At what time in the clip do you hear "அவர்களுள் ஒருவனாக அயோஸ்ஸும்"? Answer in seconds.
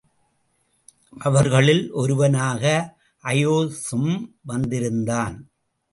1.17-4.31